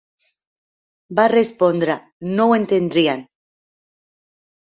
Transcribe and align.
Va 1.19 1.25
respondre: 1.33 1.97
«No 2.39 2.47
ho 2.47 2.55
entendrien» 2.61 3.21